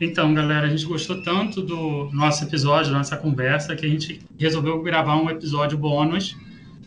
[0.00, 4.20] Então, galera, a gente gostou tanto do nosso episódio, da nossa conversa, que a gente
[4.38, 6.36] resolveu gravar um episódio bônus,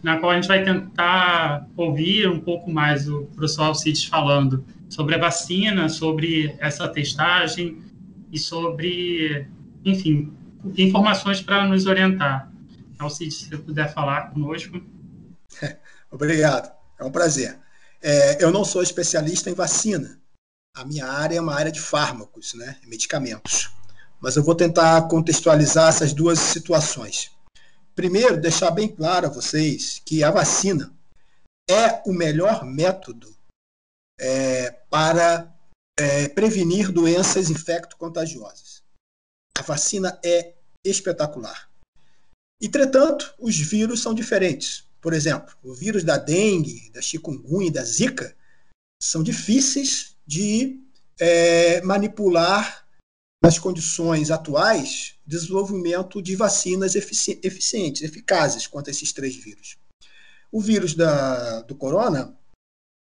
[0.01, 5.15] na qual a gente vai tentar ouvir um pouco mais o professor Alcides falando sobre
[5.15, 7.83] a vacina, sobre essa testagem
[8.31, 9.45] e sobre,
[9.83, 10.31] enfim,
[10.77, 12.49] informações para nos orientar.
[12.97, 14.81] Alcides, se você puder falar conosco.
[16.09, 17.57] Obrigado, é um prazer.
[18.01, 20.17] É, eu não sou especialista em vacina,
[20.73, 23.71] a minha área é uma área de fármacos, né, medicamentos.
[24.19, 27.31] Mas eu vou tentar contextualizar essas duas situações.
[27.95, 30.93] Primeiro, deixar bem claro a vocês que a vacina
[31.69, 33.35] é o melhor método
[34.19, 35.53] é, para
[35.97, 38.81] é, prevenir doenças infecto-contagiosas.
[39.57, 40.53] A vacina é
[40.85, 41.69] espetacular.
[42.61, 44.87] Entretanto, os vírus são diferentes.
[45.01, 48.35] Por exemplo, o vírus da dengue, da chikungunya e da zika
[49.01, 50.79] são difíceis de
[51.19, 52.87] é, manipular
[53.43, 59.77] nas condições atuais desenvolvimento de vacinas efici eficientes, eficazes contra esses três vírus.
[60.49, 62.33] O vírus da, do corona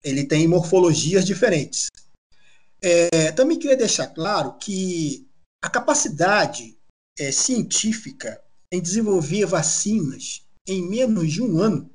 [0.03, 1.87] ele tem morfologias diferentes.
[2.79, 5.27] É, também queria deixar claro que
[5.59, 6.77] a capacidade
[7.17, 8.39] é, científica
[8.71, 11.89] em desenvolver vacinas em menos de um ano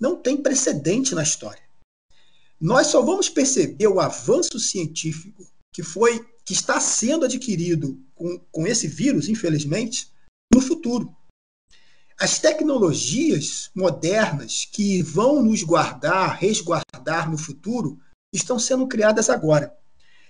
[0.00, 1.69] não tem precedente na história.
[2.60, 8.66] Nós só vamos perceber o avanço científico que foi que está sendo adquirido com, com
[8.66, 10.10] esse vírus, infelizmente,
[10.52, 11.14] no futuro.
[12.18, 17.98] As tecnologias modernas que vão nos guardar, resguardar no futuro,
[18.32, 19.74] estão sendo criadas agora.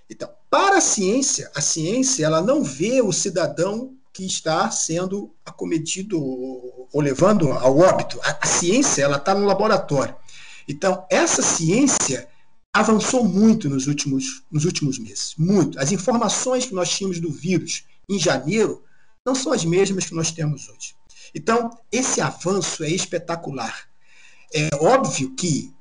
[0.08, 6.20] Então, para a ciência, a ciência ela não vê o cidadão que está sendo acometido
[6.20, 8.20] ou levando ao óbito.
[8.22, 10.14] A, ciência ela está no laboratório.
[10.68, 12.28] Então, essa ciência
[12.72, 15.34] avançou muito nos últimos, nos últimos meses.
[15.36, 15.78] Muito.
[15.78, 18.82] As informações que nós tínhamos do vírus em janeiro
[19.26, 20.94] não são as mesmas que nós temos hoje.
[21.34, 23.88] Então, esse avanço é espetacular.
[24.52, 25.72] É óbvio que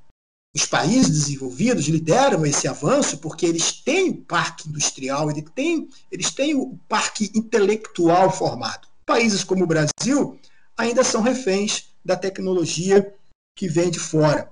[0.54, 6.32] os países desenvolvidos lideram esse avanço porque eles têm o parque industrial, eles têm, eles
[6.32, 8.88] têm o parque intelectual formado.
[9.06, 10.40] Países como o Brasil
[10.78, 13.14] ainda são reféns da tecnologia
[13.56, 14.52] que vem de fora.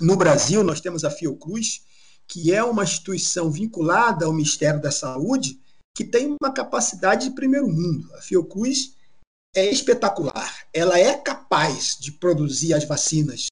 [0.00, 1.82] No Brasil, nós temos a Fiocruz,
[2.28, 5.58] que é uma instituição vinculada ao Ministério da Saúde,
[5.94, 8.12] que tem uma capacidade de primeiro mundo.
[8.14, 8.94] A Fiocruz
[9.54, 10.66] é espetacular.
[10.72, 13.46] Ela é capaz de produzir as vacinas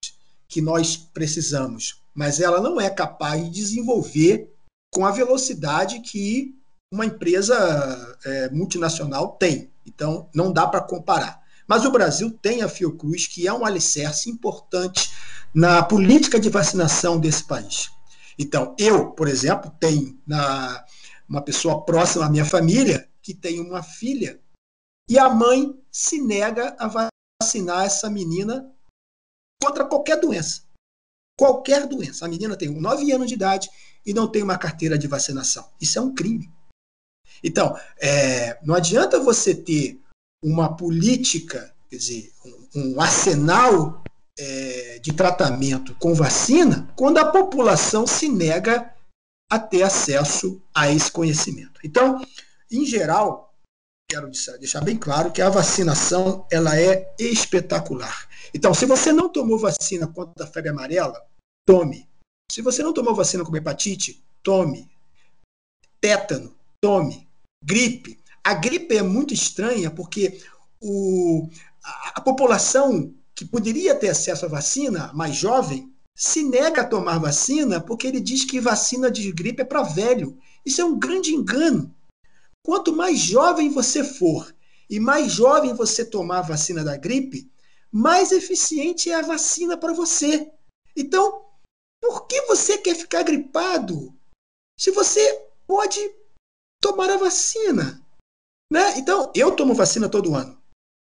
[0.47, 4.53] que nós precisamos, mas ela não é capaz de desenvolver
[4.93, 6.55] com a velocidade que
[6.93, 9.71] uma empresa é, multinacional tem.
[9.87, 11.43] Então, não dá para comparar.
[11.67, 15.11] Mas o Brasil tem a Fiocruz, que é um alicerce importante
[15.55, 17.91] na política de vacinação desse país.
[18.39, 20.85] Então, eu, por exemplo, tenho na,
[21.29, 24.41] uma pessoa próxima à minha família que tem uma filha
[25.09, 27.09] e a mãe se nega a
[27.41, 28.71] vacinar essa menina
[29.63, 30.63] contra qualquer doença.
[31.39, 32.25] Qualquer doença.
[32.25, 33.71] A menina tem 9 anos de idade
[34.05, 35.69] e não tem uma carteira de vacinação.
[35.81, 36.53] Isso é um crime.
[37.43, 40.01] Então, é, não adianta você ter
[40.45, 42.33] uma política, quer dizer,
[42.77, 44.05] um, arsenal
[44.39, 48.93] é, de tratamento com vacina quando a população se nega
[49.51, 51.81] a ter acesso a esse conhecimento.
[51.83, 52.23] Então,
[52.71, 53.55] em geral,
[54.11, 58.29] quero deixar bem claro que a vacinação ela é espetacular.
[58.53, 61.25] Então, se você não tomou vacina contra a febre amarela,
[61.67, 62.07] tome.
[62.53, 64.91] Se você não tomou vacina contra hepatite, tome.
[66.01, 67.27] Tétano, tome.
[67.65, 68.23] Gripe.
[68.45, 70.43] A gripe é muito estranha porque
[70.81, 71.49] o,
[71.83, 77.19] a, a população que poderia ter acesso à vacina, mais jovem, se nega a tomar
[77.19, 80.39] vacina porque ele diz que vacina de gripe é para velho.
[80.65, 81.93] Isso é um grande engano.
[82.63, 84.55] Quanto mais jovem você for
[84.89, 87.51] e mais jovem você tomar a vacina da gripe,
[87.91, 90.51] mais eficiente é a vacina para você.
[90.97, 91.45] Então,
[92.01, 94.15] por que você quer ficar gripado
[94.79, 95.99] se você pode
[96.81, 98.04] tomar a vacina?
[98.73, 98.99] Né?
[98.99, 100.59] Então, eu tomo vacina todo ano.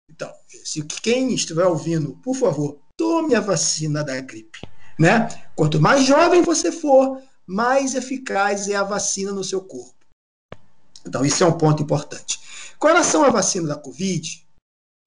[0.09, 0.31] Então,
[0.63, 4.59] se quem estiver ouvindo, por favor, tome a vacina da gripe.
[4.99, 5.27] Né?
[5.55, 9.93] Quanto mais jovem você for, mais eficaz é a vacina no seu corpo.
[11.05, 12.39] Então, isso é um ponto importante.
[12.79, 14.45] Com relação à vacina da Covid,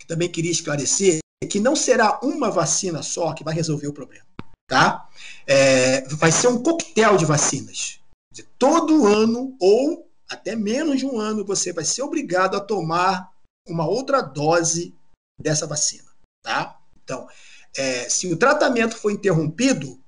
[0.01, 3.93] que também queria esclarecer, é que não será uma vacina só que vai resolver o
[3.93, 4.27] problema.
[4.69, 5.09] Tá?
[5.47, 8.01] É, vai ser um coquetel de vacinas.
[8.59, 13.33] Todo ano, ou até menos de um ano, você vai ser obrigado a tomar
[13.67, 14.95] uma outra dose
[15.41, 16.11] dessa vacina,
[16.43, 16.79] tá?
[17.03, 17.27] Então,
[17.77, 20.01] é, se o tratamento for interrompido,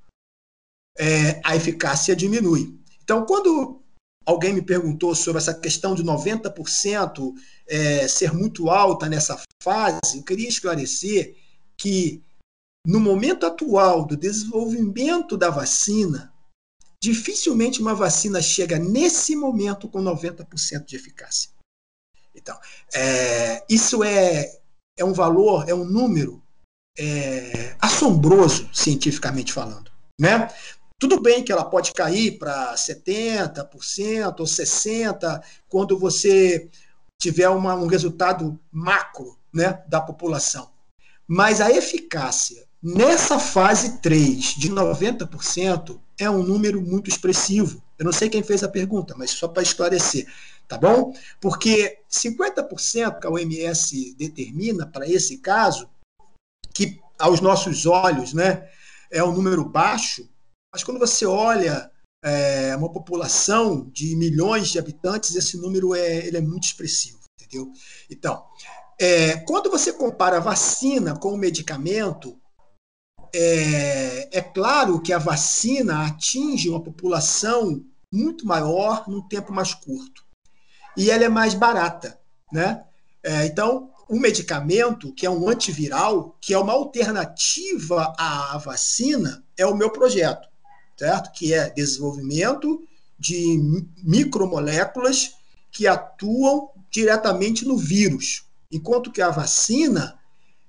[0.98, 2.78] é, a eficácia diminui.
[3.02, 3.80] Então, quando
[4.26, 7.32] alguém me perguntou sobre essa questão de 90%
[7.66, 11.36] é, ser muito alta nessa fase, eu queria esclarecer
[11.76, 12.22] que
[12.86, 16.32] no momento atual do desenvolvimento da vacina,
[17.02, 21.50] dificilmente uma vacina chega nesse momento com 90% de eficácia.
[22.34, 22.58] Então,
[22.94, 24.60] é, isso é,
[24.98, 26.42] é um valor, é um número
[26.98, 29.90] é, assombroso, cientificamente falando.
[30.20, 30.48] Né?
[30.98, 36.68] Tudo bem que ela pode cair para 70% ou 60% quando você
[37.18, 40.70] tiver uma, um resultado macro né, da população.
[41.26, 47.82] Mas a eficácia nessa fase 3 de 90% é um número muito expressivo.
[47.98, 50.30] Eu não sei quem fez a pergunta, mas só para esclarecer,
[50.68, 51.14] tá bom?
[51.40, 55.88] Porque 50% que a OMS determina para esse caso,
[56.74, 58.68] que aos nossos olhos né,
[59.10, 60.28] é um número baixo,
[60.72, 61.90] mas quando você olha
[62.22, 67.72] é, uma população de milhões de habitantes, esse número é, ele é muito expressivo, entendeu?
[68.10, 68.44] Então,
[69.00, 72.39] é, quando você compara a vacina com o medicamento,
[73.32, 80.24] é, é claro que a vacina atinge uma população muito maior num tempo mais curto.
[80.96, 82.18] E ela é mais barata.
[82.52, 82.84] Né?
[83.22, 89.64] É, então, o medicamento, que é um antiviral, que é uma alternativa à vacina, é
[89.64, 90.48] o meu projeto,
[90.98, 91.30] certo?
[91.32, 92.82] Que é desenvolvimento
[93.16, 95.34] de micromoléculas
[95.70, 100.18] que atuam diretamente no vírus, enquanto que a vacina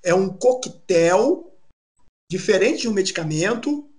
[0.04, 1.51] é um coquetel
[2.32, 3.90] diferente de um medicamento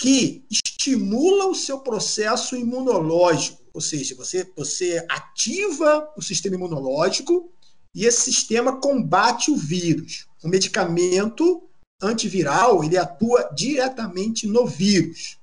[0.00, 7.52] que estimula o seu processo imunológico, ou seja, você, você ativa o sistema imunológico
[7.94, 10.26] e esse sistema combate o vírus.
[10.42, 11.68] O medicamento
[12.00, 15.36] antiviral ele atua diretamente no vírus.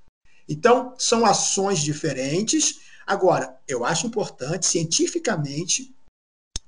[0.48, 2.80] Então, são ações diferentes.
[3.06, 5.94] Agora, eu acho importante, cientificamente,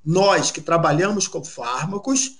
[0.06, 2.38] nós que trabalhamos com fármacos,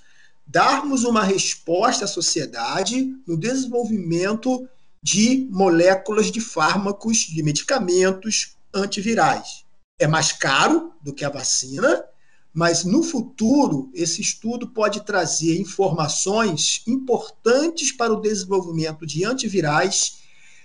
[0.52, 4.68] darmos uma resposta à sociedade no desenvolvimento
[5.02, 9.64] de moléculas de fármacos, de medicamentos antivirais.
[9.98, 12.04] É mais caro do que a vacina,
[12.52, 20.18] mas no futuro esse estudo pode trazer informações importantes para o desenvolvimento de antivirais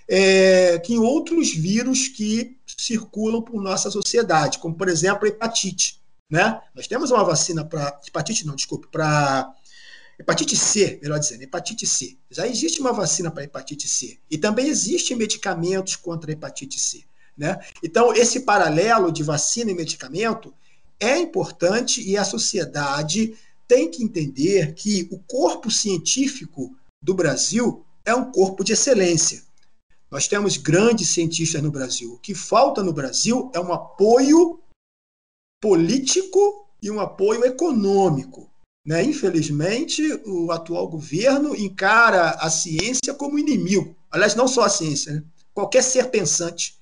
[0.06, 5.98] é, que em outros vírus que circulam por nossa sociedade, como por exemplo a hepatite.
[6.30, 6.60] Né?
[6.74, 9.50] Nós temos uma vacina para hepatite, não, desculpe, para
[10.18, 12.16] Hepatite C, melhor dizendo, hepatite C.
[12.28, 14.18] Já existe uma vacina para hepatite C.
[14.28, 17.04] E também existem medicamentos contra a hepatite C.
[17.36, 17.58] Né?
[17.82, 20.52] Então, esse paralelo de vacina e medicamento
[20.98, 23.36] é importante e a sociedade
[23.68, 29.42] tem que entender que o corpo científico do Brasil é um corpo de excelência.
[30.10, 32.14] Nós temos grandes cientistas no Brasil.
[32.14, 34.58] O que falta no Brasil é um apoio
[35.60, 38.50] político e um apoio econômico.
[38.88, 39.02] Né?
[39.02, 43.94] Infelizmente, o atual governo encara a ciência como inimigo.
[44.10, 45.22] Aliás, não só a ciência, né?
[45.52, 46.78] qualquer ser pensante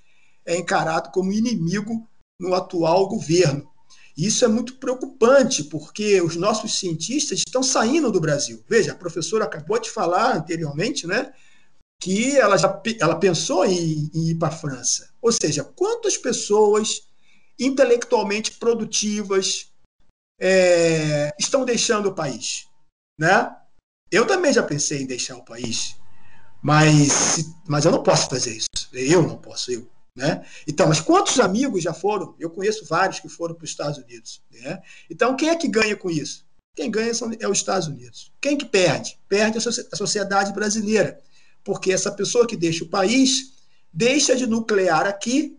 [0.47, 2.09] é encarado como inimigo
[2.39, 3.69] no atual governo.
[4.17, 8.63] Isso é muito preocupante, porque os nossos cientistas estão saindo do Brasil.
[8.69, 11.33] Veja, a professora acabou de falar anteriormente, né,
[12.01, 15.11] que ela já ela pensou em, em ir para a França.
[15.21, 17.03] Ou seja, quantas pessoas
[17.59, 19.73] intelectualmente produtivas,
[20.39, 22.67] é, estão deixando o país,
[23.19, 23.55] né?
[24.11, 25.97] Eu também já pensei em deixar o país,
[26.63, 28.69] mas, mas eu não posso fazer isso.
[28.93, 29.89] Eu não posso, eu.
[30.17, 30.47] Né?
[30.67, 32.35] Então, mas quantos amigos já foram?
[32.39, 34.41] Eu conheço vários que foram para os Estados Unidos.
[34.51, 34.81] Né?
[35.11, 36.47] Então, quem é que ganha com isso?
[36.75, 38.33] Quem ganha são, é os Estados Unidos.
[38.41, 39.19] Quem que perde?
[39.29, 41.21] Perde a sociedade brasileira.
[41.63, 43.53] Porque essa pessoa que deixa o país
[43.93, 45.59] deixa de nuclear aqui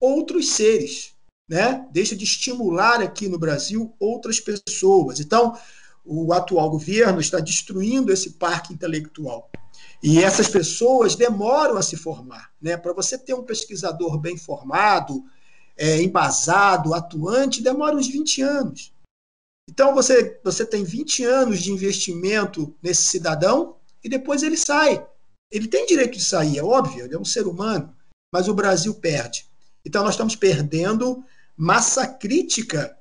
[0.00, 1.14] outros seres
[1.48, 5.20] né, deixa de estimular aqui no Brasil outras pessoas.
[5.20, 5.56] Então,
[6.04, 9.50] o atual governo está destruindo esse parque intelectual.
[10.02, 12.52] E essas pessoas demoram a se formar.
[12.60, 12.76] Né?
[12.76, 15.24] Para você ter um pesquisador bem formado,
[15.76, 18.92] é, embasado, atuante, demora uns 20 anos.
[19.68, 25.04] Então, você, você tem 20 anos de investimento nesse cidadão e depois ele sai.
[25.50, 27.94] Ele tem direito de sair, é óbvio, ele é um ser humano,
[28.32, 29.46] mas o Brasil perde.
[29.84, 31.24] Então, nós estamos perdendo
[31.56, 32.96] massa crítica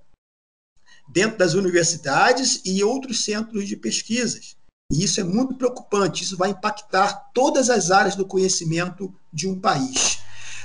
[1.08, 4.56] dentro das universidades e outros centros de pesquisas.
[4.92, 9.60] E isso é muito preocupante, isso vai impactar todas as áreas do conhecimento de um
[9.60, 10.20] país.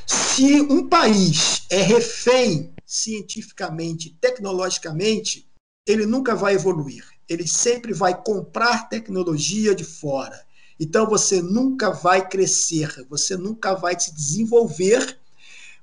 [0.07, 5.49] Se um país é refém cientificamente, tecnologicamente,
[5.87, 7.07] ele nunca vai evoluir.
[7.29, 10.45] Ele sempre vai comprar tecnologia de fora.
[10.79, 15.20] Então você nunca vai crescer, você nunca vai se desenvolver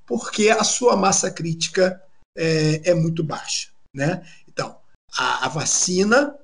[0.08, 2.02] porque a sua massa crítica
[2.36, 3.70] é, é muito baixa.
[3.94, 4.26] Né?
[4.48, 4.78] Então,
[5.16, 6.36] a, a vacina,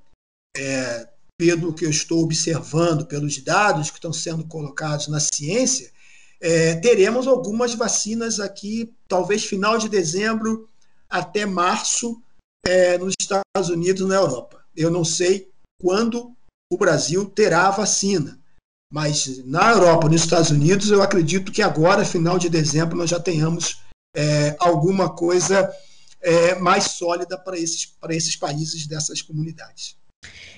[0.55, 1.07] é,
[1.39, 5.91] pelo que eu estou observando, pelos dados que estão sendo colocados na ciência,
[6.41, 10.69] é, teremos algumas vacinas aqui, talvez final de dezembro
[11.09, 12.21] até março,
[12.67, 14.61] é, nos Estados Unidos na Europa.
[14.75, 15.49] Eu não sei
[15.81, 16.35] quando
[16.71, 18.39] o Brasil terá a vacina,
[18.93, 23.19] mas na Europa, nos Estados Unidos, eu acredito que agora, final de dezembro, nós já
[23.19, 23.81] tenhamos
[24.15, 25.67] é, alguma coisa
[26.21, 29.97] é, mais sólida para esses, para esses países dessas comunidades.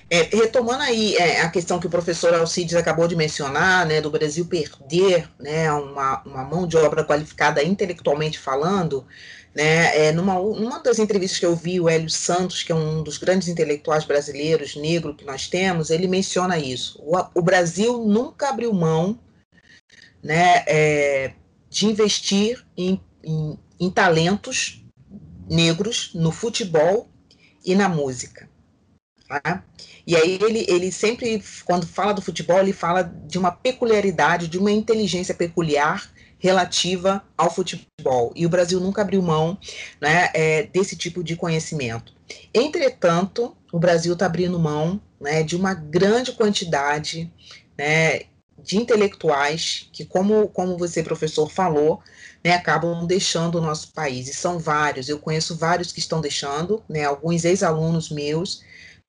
[0.08, 4.10] É, retomando aí é, a questão que o professor Alcides acabou de mencionar, né, do
[4.10, 9.04] Brasil perder né, uma, uma mão de obra qualificada intelectualmente falando,
[9.52, 13.02] né, é, numa, numa das entrevistas que eu vi, o Hélio Santos, que é um
[13.02, 17.02] dos grandes intelectuais brasileiros, negro que nós temos, ele menciona isso.
[17.02, 19.18] O, o Brasil nunca abriu mão
[20.22, 21.32] né, é,
[21.68, 24.84] de investir em, em, em talentos
[25.50, 27.08] negros no futebol
[27.64, 28.48] e na música.
[29.28, 29.64] Tá?
[30.06, 34.58] E aí ele, ele sempre, quando fala do futebol, ele fala de uma peculiaridade, de
[34.58, 38.32] uma inteligência peculiar relativa ao futebol.
[38.36, 39.58] E o Brasil nunca abriu mão
[40.00, 42.14] né, é, desse tipo de conhecimento.
[42.54, 47.32] Entretanto, o Brasil está abrindo mão né, de uma grande quantidade
[47.76, 48.22] né,
[48.62, 52.00] de intelectuais que, como, como você, professor, falou,
[52.44, 54.28] né, acabam deixando o nosso país.
[54.28, 58.62] E são vários, eu conheço vários que estão deixando, né, alguns ex-alunos meus,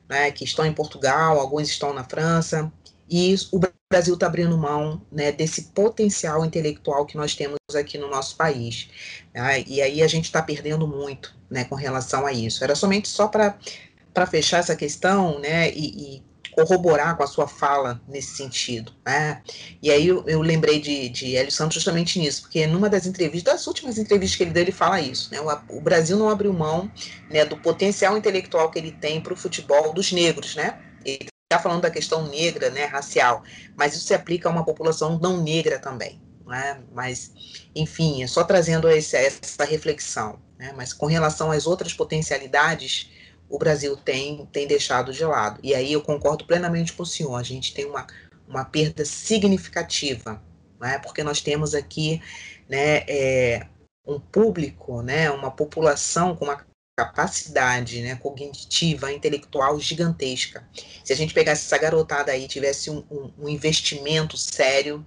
[0.10, 2.72] né, que estão em Portugal, alguns estão na França,
[3.10, 3.60] e o
[3.90, 8.90] Brasil está abrindo mão né, desse potencial intelectual que nós temos aqui no nosso país.
[9.34, 12.64] Né, e aí a gente está perdendo muito né, com relação a isso.
[12.64, 16.27] Era somente só para fechar essa questão né, e, e
[16.58, 18.92] corroborar com a sua fala nesse sentido.
[19.06, 19.44] Né?
[19.80, 23.54] E aí eu, eu, lembrei de, de Hélio Santos justamente nisso, porque numa das entrevistas,
[23.54, 25.30] das últimas entrevistas que ele deu, ele fala isso.
[25.32, 25.40] Né?
[25.40, 26.92] O, o Brasil não abriu mão
[27.30, 30.80] né, do potencial intelectual que ele tem para o futebol dos negros, né?
[31.06, 33.44] Ele está falando da questão negra, né, racial,
[33.76, 36.20] mas isso se aplica a uma população não negra também.
[36.46, 36.82] Né?
[36.92, 37.32] Mas,
[37.76, 40.40] enfim, é só trazendo esse, essa reflexão.
[40.58, 40.74] Né?
[40.76, 43.12] Mas com relação às outras potencialidades
[43.50, 45.60] o Brasil tem, tem deixado de lado.
[45.64, 48.06] E aí eu concordo plenamente com o senhor, a gente tem uma,
[48.48, 50.42] uma perda significativa,
[50.80, 52.22] né, porque nós temos aqui
[52.70, 53.68] né, é,
[54.06, 56.66] um público, né, uma população com uma
[56.98, 60.68] capacidade né, cognitiva, intelectual gigantesca.
[61.04, 65.06] Se a gente pegasse essa garotada aí tivesse um, um, um investimento sério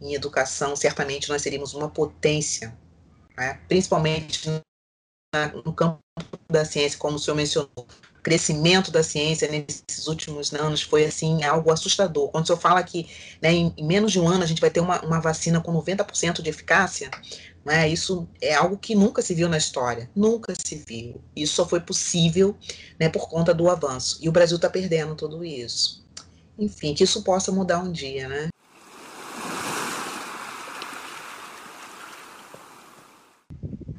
[0.00, 2.76] em educação, certamente nós seríamos uma potência,
[3.36, 4.48] né, principalmente
[5.64, 5.98] no campo
[6.50, 7.70] da ciência, como o senhor mencionou.
[7.76, 12.30] O crescimento da ciência nesses últimos anos foi assim algo assustador.
[12.30, 13.06] Quando o senhor fala que
[13.42, 16.40] né, em, menos de um ano a gente vai ter uma, uma vacina com 90%
[16.40, 17.10] de eficácia,
[17.66, 21.20] né, isso é algo que nunca se viu na história, nunca se viu.
[21.36, 22.56] Isso só foi possível
[22.98, 24.18] né, por conta do avanço.
[24.22, 26.02] E o Brasil está perdendo tudo isso.
[26.58, 28.48] Enfim, que isso possa mudar um dia, né?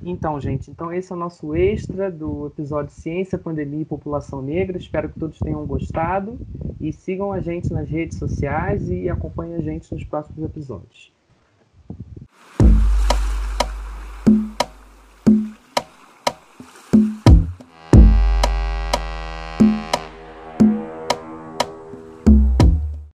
[0.01, 4.77] Então, gente, então esse é o nosso extra do episódio Ciência, Pandemia e População Negra.
[4.77, 6.39] Espero que todos tenham gostado
[6.79, 11.19] e sigam a gente nas redes sociais e acompanhem a gente nos próximos episódios.